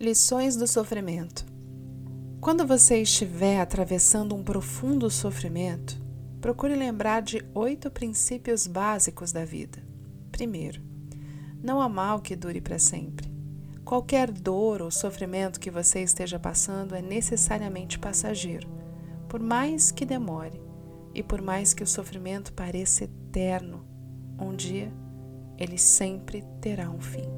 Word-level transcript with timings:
Lições 0.00 0.54
do 0.54 0.68
sofrimento. 0.68 1.44
Quando 2.40 2.64
você 2.64 3.02
estiver 3.02 3.60
atravessando 3.60 4.32
um 4.32 4.44
profundo 4.44 5.10
sofrimento, 5.10 6.00
procure 6.40 6.76
lembrar 6.76 7.20
de 7.20 7.44
oito 7.52 7.90
princípios 7.90 8.68
básicos 8.68 9.32
da 9.32 9.44
vida. 9.44 9.82
Primeiro, 10.30 10.80
não 11.60 11.80
há 11.80 11.88
mal 11.88 12.20
que 12.20 12.36
dure 12.36 12.60
para 12.60 12.78
sempre. 12.78 13.28
Qualquer 13.84 14.30
dor 14.30 14.82
ou 14.82 14.90
sofrimento 14.92 15.58
que 15.58 15.68
você 15.68 16.00
esteja 16.00 16.38
passando 16.38 16.94
é 16.94 17.02
necessariamente 17.02 17.98
passageiro, 17.98 18.68
por 19.28 19.40
mais 19.40 19.90
que 19.90 20.06
demore 20.06 20.62
e 21.12 21.24
por 21.24 21.42
mais 21.42 21.74
que 21.74 21.82
o 21.82 21.88
sofrimento 21.88 22.52
pareça 22.52 23.02
eterno, 23.02 23.84
um 24.38 24.54
dia 24.54 24.92
ele 25.58 25.76
sempre 25.76 26.44
terá 26.60 26.88
um 26.88 27.00
fim. 27.00 27.28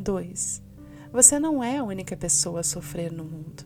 2. 0.00 0.66
Você 1.12 1.38
não 1.38 1.62
é 1.62 1.78
a 1.78 1.84
única 1.84 2.16
pessoa 2.16 2.60
a 2.60 2.64
sofrer 2.64 3.10
no 3.10 3.24
mundo. 3.24 3.64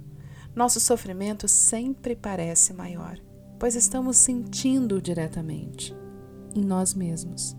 Nosso 0.54 0.78
sofrimento 0.78 1.48
sempre 1.48 2.14
parece 2.14 2.72
maior, 2.72 3.18
pois 3.58 3.74
estamos 3.74 4.16
sentindo 4.16 5.00
diretamente 5.00 5.94
em 6.54 6.64
nós 6.64 6.94
mesmos. 6.94 7.56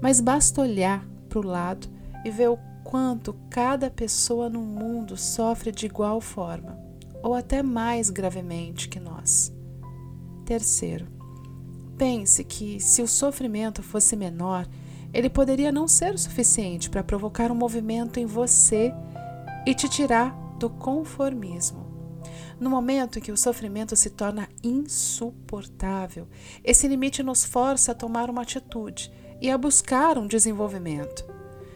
Mas 0.00 0.20
basta 0.20 0.60
olhar 0.60 1.06
para 1.28 1.38
o 1.38 1.46
lado 1.46 1.88
e 2.24 2.30
ver 2.30 2.48
o 2.48 2.58
quanto 2.82 3.34
cada 3.50 3.90
pessoa 3.90 4.48
no 4.48 4.60
mundo 4.60 5.16
sofre 5.16 5.70
de 5.70 5.86
igual 5.86 6.20
forma, 6.20 6.78
ou 7.22 7.34
até 7.34 7.62
mais 7.62 8.10
gravemente 8.10 8.88
que 8.88 9.00
nós. 9.00 9.52
Terceiro, 10.44 11.06
pense 11.96 12.44
que 12.44 12.80
se 12.80 13.02
o 13.02 13.08
sofrimento 13.08 13.82
fosse 13.82 14.16
menor, 14.16 14.66
ele 15.14 15.30
poderia 15.30 15.70
não 15.70 15.86
ser 15.86 16.12
o 16.12 16.18
suficiente 16.18 16.90
para 16.90 17.04
provocar 17.04 17.52
um 17.52 17.54
movimento 17.54 18.18
em 18.18 18.26
você 18.26 18.92
e 19.64 19.72
te 19.72 19.88
tirar 19.88 20.34
do 20.58 20.68
conformismo. 20.68 21.84
No 22.58 22.68
momento 22.68 23.18
em 23.18 23.22
que 23.22 23.30
o 23.30 23.36
sofrimento 23.36 23.94
se 23.94 24.10
torna 24.10 24.48
insuportável, 24.62 26.26
esse 26.64 26.88
limite 26.88 27.22
nos 27.22 27.44
força 27.44 27.92
a 27.92 27.94
tomar 27.94 28.28
uma 28.28 28.42
atitude 28.42 29.12
e 29.40 29.50
a 29.50 29.56
buscar 29.56 30.18
um 30.18 30.26
desenvolvimento. 30.26 31.24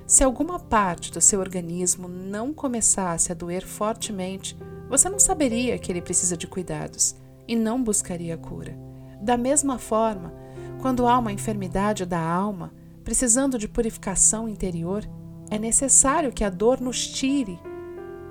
Se 0.04 0.24
alguma 0.24 0.58
parte 0.58 1.12
do 1.12 1.20
seu 1.20 1.38
organismo 1.38 2.08
não 2.08 2.52
começasse 2.52 3.30
a 3.30 3.34
doer 3.34 3.64
fortemente, 3.64 4.56
você 4.88 5.08
não 5.08 5.18
saberia 5.18 5.78
que 5.78 5.92
ele 5.92 6.00
precisa 6.00 6.36
de 6.36 6.46
cuidados 6.46 7.14
e 7.46 7.54
não 7.54 7.82
buscaria 7.82 8.36
cura. 8.36 8.76
Da 9.20 9.36
mesma 9.36 9.78
forma, 9.78 10.32
quando 10.80 11.06
há 11.06 11.18
uma 11.18 11.32
enfermidade 11.32 12.06
da 12.06 12.20
alma, 12.20 12.72
precisando 13.08 13.56
de 13.56 13.66
purificação 13.66 14.46
interior, 14.46 15.02
é 15.50 15.58
necessário 15.58 16.30
que 16.30 16.44
a 16.44 16.50
dor 16.50 16.78
nos 16.78 17.06
tire 17.06 17.58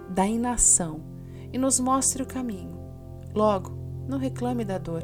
da 0.07 0.27
inação 0.27 1.01
e 1.51 1.57
nos 1.57 1.79
mostre 1.79 2.21
o 2.21 2.27
caminho. 2.27 2.77
Logo, 3.33 3.75
não 4.07 4.19
reclame 4.19 4.63
da 4.63 4.77
dor. 4.77 5.01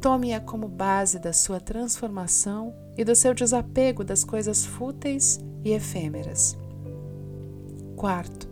Tome-a 0.00 0.40
como 0.40 0.66
base 0.66 1.20
da 1.20 1.32
sua 1.32 1.60
transformação 1.60 2.74
e 2.98 3.04
do 3.04 3.14
seu 3.14 3.32
desapego 3.32 4.02
das 4.02 4.24
coisas 4.24 4.66
fúteis 4.66 5.38
e 5.64 5.70
efêmeras. 5.70 6.58
Quarto, 7.94 8.48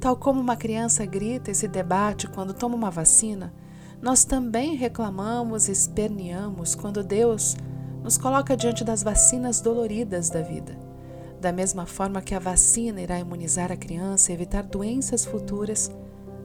tal 0.00 0.16
como 0.16 0.40
uma 0.40 0.56
criança 0.56 1.06
grita 1.06 1.52
e 1.52 1.54
se 1.54 1.68
debate 1.68 2.26
quando 2.26 2.52
toma 2.52 2.74
uma 2.74 2.90
vacina, 2.90 3.54
nós 4.02 4.24
também 4.24 4.74
reclamamos 4.74 5.68
e 5.68 5.70
esperneamos 5.70 6.74
quando 6.74 7.04
Deus 7.04 7.56
nos 8.02 8.18
coloca 8.18 8.56
diante 8.56 8.84
das 8.84 9.02
vacinas 9.02 9.60
doloridas 9.60 10.28
da 10.28 10.42
vida. 10.42 10.76
Da 11.40 11.52
mesma 11.52 11.86
forma 11.86 12.22
que 12.22 12.34
a 12.34 12.38
vacina 12.38 13.00
irá 13.00 13.18
imunizar 13.18 13.72
a 13.72 13.76
criança 13.76 14.30
e 14.30 14.34
evitar 14.34 14.62
doenças 14.62 15.24
futuras, 15.24 15.90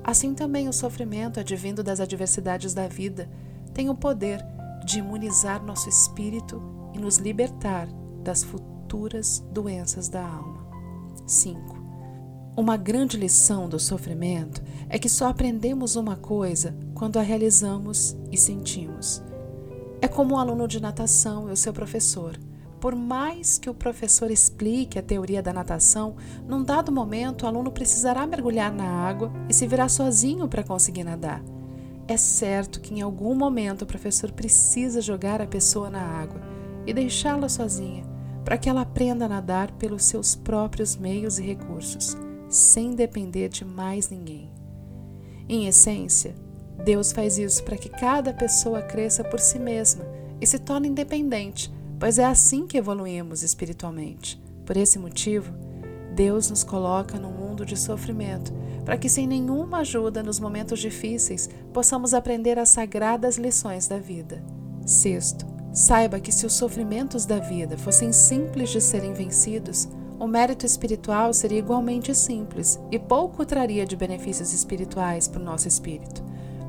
assim 0.03 0.33
também 0.33 0.67
o 0.67 0.73
sofrimento 0.73 1.39
advindo 1.39 1.83
das 1.83 1.99
adversidades 1.99 2.73
da 2.73 2.87
vida 2.87 3.29
tem 3.73 3.89
o 3.89 3.95
poder 3.95 4.43
de 4.85 4.99
imunizar 4.99 5.63
nosso 5.63 5.87
espírito 5.87 6.61
e 6.93 6.99
nos 6.99 7.17
libertar 7.17 7.87
das 8.23 8.43
futuras 8.43 9.43
doenças 9.51 10.09
da 10.09 10.25
alma. 10.25 10.65
5. 11.27 11.77
Uma 12.55 12.75
grande 12.75 13.17
lição 13.17 13.69
do 13.69 13.79
sofrimento 13.79 14.63
é 14.89 14.97
que 14.97 15.07
só 15.07 15.27
aprendemos 15.27 15.95
uma 15.95 16.15
coisa 16.15 16.75
quando 16.95 17.17
a 17.17 17.21
realizamos 17.21 18.17
e 18.31 18.37
sentimos. 18.37 19.21
É 19.99 20.07
como 20.07 20.35
um 20.35 20.37
aluno 20.37 20.67
de 20.67 20.79
natação 20.79 21.49
e 21.49 21.51
o 21.51 21.57
seu 21.57 21.73
professor. 21.73 22.37
Por 22.79 22.95
mais 22.95 23.57
que 23.57 23.69
o 23.69 23.73
professor 23.73 24.29
explique 24.29 24.99
a 24.99 25.01
teoria 25.01 25.41
da 25.41 25.51
natação, 25.51 26.15
num 26.47 26.63
dado 26.63 26.91
momento 26.91 27.43
o 27.43 27.47
aluno 27.47 27.71
precisará 27.71 28.27
mergulhar 28.27 28.71
na 28.71 28.85
água 28.85 29.31
e 29.49 29.53
se 29.53 29.65
virar 29.65 29.89
sozinho 29.89 30.47
para 30.47 30.63
conseguir 30.63 31.03
nadar. 31.03 31.43
É 32.07 32.15
certo 32.15 32.79
que 32.79 32.93
em 32.93 33.01
algum 33.01 33.33
momento 33.33 33.81
o 33.81 33.85
professor 33.87 34.31
precisa 34.31 35.01
jogar 35.01 35.41
a 35.41 35.47
pessoa 35.47 35.89
na 35.89 36.01
água 36.01 36.39
e 36.85 36.93
deixá-la 36.93 37.49
sozinha, 37.49 38.05
para 38.45 38.57
que 38.57 38.69
ela 38.69 38.81
aprenda 38.81 39.25
a 39.25 39.29
nadar 39.29 39.71
pelos 39.71 40.05
seus 40.05 40.35
próprios 40.35 40.95
meios 40.95 41.39
e 41.39 41.41
recursos, 41.41 42.15
sem 42.47 42.91
depender 42.91 43.49
de 43.49 43.65
mais 43.65 44.09
ninguém. 44.09 44.49
Em 45.49 45.67
essência, 45.67 46.35
Deus 46.83 47.11
faz 47.11 47.37
isso 47.37 47.63
para 47.63 47.77
que 47.77 47.89
cada 47.89 48.33
pessoa 48.33 48.81
cresça 48.81 49.23
por 49.23 49.39
si 49.39 49.59
mesma 49.59 50.05
e 50.39 50.47
se 50.47 50.59
torne 50.59 50.87
independente, 50.87 51.73
pois 51.99 52.19
é 52.19 52.25
assim 52.25 52.67
que 52.67 52.77
evoluímos 52.77 53.43
espiritualmente. 53.43 54.41
Por 54.65 54.77
esse 54.77 54.99
motivo, 54.99 55.53
Deus 56.13 56.49
nos 56.49 56.63
coloca 56.63 57.19
num 57.19 57.31
mundo 57.31 57.65
de 57.65 57.77
sofrimento, 57.77 58.53
para 58.83 58.97
que, 58.97 59.09
sem 59.09 59.27
nenhuma 59.27 59.79
ajuda 59.79 60.23
nos 60.23 60.39
momentos 60.39 60.79
difíceis, 60.79 61.49
possamos 61.73 62.13
aprender 62.13 62.57
as 62.57 62.69
sagradas 62.69 63.37
lições 63.37 63.87
da 63.87 63.97
vida. 63.97 64.43
Sexto, 64.85 65.45
saiba 65.73 66.19
que 66.19 66.31
se 66.31 66.45
os 66.45 66.53
sofrimentos 66.53 67.25
da 67.25 67.39
vida 67.39 67.77
fossem 67.77 68.11
simples 68.11 68.69
de 68.69 68.81
serem 68.81 69.13
vencidos, 69.13 69.87
o 70.19 70.25
mérito 70.25 70.65
espiritual 70.65 71.33
seria 71.33 71.59
igualmente 71.59 72.15
simples 72.15 72.79
e 72.89 72.97
pouco 72.97 73.45
traria 73.45 73.85
de 73.85 73.95
benefícios 73.95 74.53
espirituais 74.53 75.27
para 75.27 75.41
o 75.41 75.45
nosso 75.45 75.67
espírito. 75.67 76.23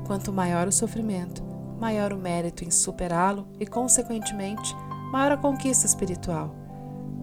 Quanto 0.09 0.33
maior 0.33 0.67
o 0.67 0.71
sofrimento, 0.71 1.43
maior 1.79 2.11
o 2.11 2.17
mérito 2.17 2.63
em 2.63 2.71
superá-lo 2.71 3.47
e, 3.59 3.67
consequentemente, 3.67 4.75
maior 5.11 5.33
a 5.33 5.37
conquista 5.37 5.85
espiritual. 5.85 6.55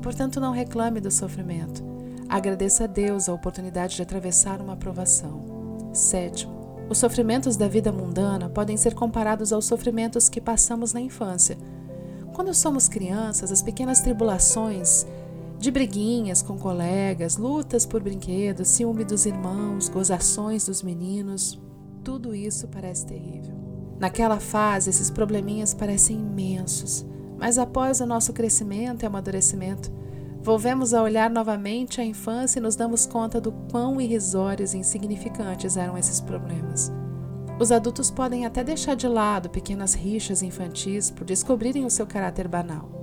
Portanto, 0.00 0.38
não 0.38 0.52
reclame 0.52 1.00
do 1.00 1.10
sofrimento. 1.10 1.82
Agradeça 2.28 2.84
a 2.84 2.86
Deus 2.86 3.28
a 3.28 3.34
oportunidade 3.34 3.96
de 3.96 4.02
atravessar 4.02 4.60
uma 4.60 4.76
provação. 4.76 5.90
Sétimo, 5.92 6.86
os 6.88 6.98
sofrimentos 6.98 7.56
da 7.56 7.66
vida 7.66 7.90
mundana 7.90 8.48
podem 8.48 8.76
ser 8.76 8.94
comparados 8.94 9.52
aos 9.52 9.64
sofrimentos 9.64 10.28
que 10.28 10.40
passamos 10.40 10.92
na 10.92 11.00
infância. 11.00 11.58
Quando 12.32 12.54
somos 12.54 12.88
crianças, 12.88 13.50
as 13.50 13.62
pequenas 13.62 13.98
tribulações 13.98 15.04
de 15.58 15.72
briguinhas 15.72 16.40
com 16.40 16.56
colegas, 16.56 17.36
lutas 17.36 17.84
por 17.84 18.00
brinquedos, 18.00 18.68
ciúme 18.68 19.04
dos 19.04 19.26
irmãos, 19.26 19.88
gozações 19.88 20.66
dos 20.66 20.84
meninos, 20.84 21.60
tudo 22.06 22.32
isso 22.32 22.68
parece 22.68 23.04
terrível. 23.04 23.56
Naquela 23.98 24.38
fase, 24.38 24.88
esses 24.88 25.10
probleminhas 25.10 25.74
parecem 25.74 26.16
imensos, 26.16 27.04
mas 27.36 27.58
após 27.58 28.00
o 28.00 28.06
nosso 28.06 28.32
crescimento 28.32 29.02
e 29.02 29.06
amadurecimento, 29.06 29.90
volvemos 30.40 30.94
a 30.94 31.02
olhar 31.02 31.28
novamente 31.28 32.00
a 32.00 32.04
infância 32.04 32.60
e 32.60 32.62
nos 32.62 32.76
damos 32.76 33.06
conta 33.06 33.40
do 33.40 33.50
quão 33.72 34.00
irrisórios 34.00 34.72
e 34.72 34.78
insignificantes 34.78 35.76
eram 35.76 35.98
esses 35.98 36.20
problemas. 36.20 36.92
Os 37.58 37.72
adultos 37.72 38.08
podem 38.08 38.46
até 38.46 38.62
deixar 38.62 38.94
de 38.94 39.08
lado 39.08 39.50
pequenas 39.50 39.92
rixas 39.92 40.42
infantis 40.44 41.10
por 41.10 41.24
descobrirem 41.24 41.84
o 41.84 41.90
seu 41.90 42.06
caráter 42.06 42.46
banal. 42.46 42.95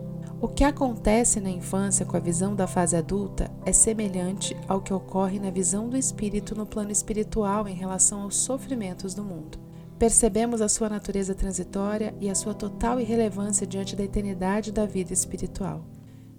O 0.44 0.48
que 0.50 0.66
acontece 0.66 1.40
na 1.40 1.50
infância 1.50 2.06
com 2.06 2.18
a 2.18 2.20
visão 2.20 2.54
da 2.54 2.68
fase 2.68 2.98
adulta 2.98 3.50
é 3.66 3.72
semelhante 3.72 4.54
ao 4.68 4.82
que 4.82 4.94
ocorre 4.94 5.40
na 5.40 5.50
visão 5.50 5.88
do 5.88 5.96
espírito 5.96 6.54
no 6.54 6.66
plano 6.66 6.92
espiritual 6.92 7.66
em 7.66 7.74
relação 7.74 8.24
aos 8.24 8.36
sofrimentos 8.36 9.14
do 9.14 9.24
mundo. 9.24 9.58
Percebemos 9.98 10.60
a 10.60 10.68
sua 10.68 10.90
natureza 10.90 11.34
transitória 11.34 12.14
e 12.20 12.30
a 12.30 12.36
sua 12.36 12.54
total 12.54 13.00
irrelevância 13.00 13.66
diante 13.66 13.96
da 13.96 14.04
eternidade 14.04 14.74
da 14.74 14.86
vida 14.86 15.14
espiritual. 15.14 15.86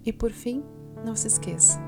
E 0.05 0.13
por 0.13 0.29
fim, 0.29 0.63
não 1.03 1.15
se 1.15 1.25
esqueça: 1.25 1.79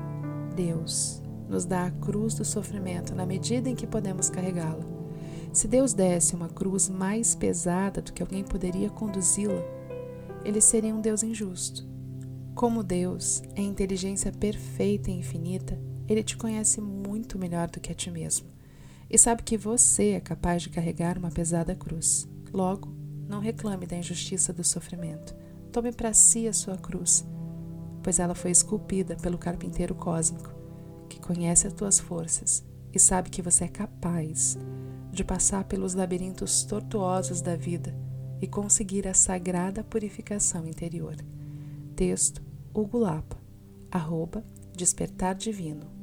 Deus 0.56 1.22
nos 1.48 1.64
dá 1.64 1.84
a 1.84 1.92
cruz 1.92 2.34
do 2.34 2.44
sofrimento 2.44 3.14
na 3.14 3.24
medida 3.24 3.70
em 3.70 3.76
que 3.76 3.86
podemos 3.86 4.28
carregá-la. 4.28 4.84
Se 5.52 5.68
Deus 5.68 5.92
desse 5.92 6.34
uma 6.34 6.48
cruz 6.48 6.88
mais 6.88 7.36
pesada 7.36 8.02
do 8.02 8.12
que 8.12 8.24
alguém 8.24 8.42
poderia 8.42 8.90
conduzi-la, 8.90 9.62
ele 10.44 10.60
seria 10.60 10.92
um 10.92 11.00
Deus 11.00 11.22
injusto 11.22 11.86
como 12.58 12.82
Deus 12.82 13.40
é 13.54 13.62
inteligência 13.62 14.32
perfeita 14.32 15.12
e 15.12 15.14
infinita, 15.14 15.80
Ele 16.08 16.24
te 16.24 16.36
conhece 16.36 16.80
muito 16.80 17.38
melhor 17.38 17.70
do 17.70 17.78
que 17.78 17.92
a 17.92 17.94
ti 17.94 18.10
mesmo 18.10 18.48
e 19.08 19.16
sabe 19.16 19.44
que 19.44 19.56
você 19.56 20.10
é 20.10 20.20
capaz 20.20 20.62
de 20.62 20.68
carregar 20.68 21.16
uma 21.16 21.30
pesada 21.30 21.76
cruz. 21.76 22.28
Logo, 22.52 22.92
não 23.28 23.38
reclame 23.38 23.86
da 23.86 23.96
injustiça 23.96 24.52
do 24.52 24.64
sofrimento. 24.64 25.36
Tome 25.70 25.92
para 25.92 26.12
si 26.12 26.48
a 26.48 26.52
sua 26.52 26.76
cruz, 26.76 27.24
pois 28.02 28.18
ela 28.18 28.34
foi 28.34 28.50
esculpida 28.50 29.14
pelo 29.14 29.38
carpinteiro 29.38 29.94
cósmico, 29.94 30.52
que 31.08 31.20
conhece 31.20 31.68
as 31.68 31.72
tuas 31.72 32.00
forças 32.00 32.64
e 32.92 32.98
sabe 32.98 33.30
que 33.30 33.40
você 33.40 33.66
é 33.66 33.68
capaz 33.68 34.58
de 35.12 35.22
passar 35.22 35.62
pelos 35.62 35.94
labirintos 35.94 36.64
tortuosos 36.64 37.40
da 37.40 37.54
vida 37.54 37.96
e 38.42 38.48
conseguir 38.48 39.06
a 39.06 39.14
sagrada 39.14 39.84
purificação 39.84 40.66
interior. 40.66 41.14
Texto 41.94 42.47
Hugo 42.78 43.00
Lapa, 43.00 43.36
arroba 43.90 44.44
Despertar 44.72 45.34
Divino. 45.34 45.97